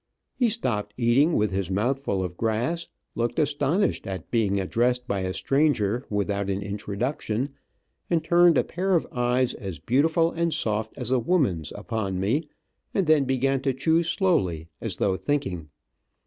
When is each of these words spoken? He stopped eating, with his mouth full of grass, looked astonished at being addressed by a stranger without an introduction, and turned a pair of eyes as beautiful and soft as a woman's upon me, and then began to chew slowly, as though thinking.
He 0.33 0.49
stopped 0.49 0.95
eating, 0.97 1.33
with 1.33 1.51
his 1.51 1.69
mouth 1.69 1.99
full 1.99 2.23
of 2.23 2.35
grass, 2.35 2.87
looked 3.13 3.37
astonished 3.37 4.07
at 4.07 4.31
being 4.31 4.59
addressed 4.59 5.07
by 5.07 5.19
a 5.19 5.31
stranger 5.31 6.03
without 6.09 6.49
an 6.49 6.63
introduction, 6.63 7.49
and 8.09 8.23
turned 8.23 8.57
a 8.57 8.63
pair 8.63 8.95
of 8.95 9.05
eyes 9.11 9.53
as 9.53 9.77
beautiful 9.77 10.31
and 10.31 10.51
soft 10.51 10.91
as 10.97 11.11
a 11.11 11.19
woman's 11.19 11.71
upon 11.75 12.19
me, 12.19 12.47
and 12.95 13.05
then 13.05 13.25
began 13.25 13.61
to 13.61 13.75
chew 13.75 14.01
slowly, 14.01 14.67
as 14.81 14.97
though 14.97 15.15
thinking. 15.17 15.69